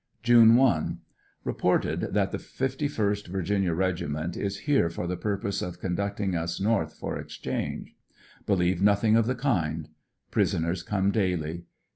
June 0.23 0.55
1.— 0.55 0.97
Eeported 1.45 2.11
that 2.15 2.31
the 2.31 2.39
51st 2.39 3.27
Virginia 3.27 3.69
Regt, 3.75 4.01
is 4.35 4.57
here 4.61 4.89
for 4.89 5.05
the 5.05 5.15
purpose 5.15 5.61
of 5.61 5.79
conducting 5.79 6.33
us 6.35 6.59
north 6.59 6.95
for 6.95 7.19
exchange. 7.19 7.93
Believe 8.47 8.81
nothing 8.81 9.15
of 9.15 9.27
the 9.27 9.35
kind. 9.35 9.89
Prisoners 10.31 10.81
come 10.81 11.11
daily. 11.11 11.65